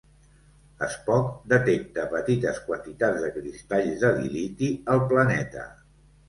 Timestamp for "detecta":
1.51-2.05